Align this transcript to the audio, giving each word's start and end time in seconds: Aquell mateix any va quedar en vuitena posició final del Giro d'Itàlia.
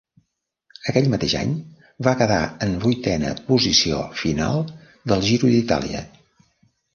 Aquell 0.93 1.09
mateix 1.13 1.35
any 1.41 1.51
va 2.07 2.13
quedar 2.21 2.37
en 2.67 2.73
vuitena 2.85 3.35
posició 3.51 4.01
final 4.23 4.59
del 5.13 5.23
Giro 5.29 5.53
d'Itàlia. 5.53 6.03